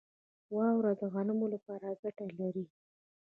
[0.55, 2.65] واوره د غنمو لپاره ګټه لري.